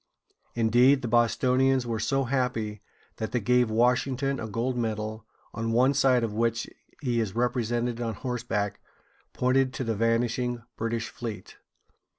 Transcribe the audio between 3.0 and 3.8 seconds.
that they gave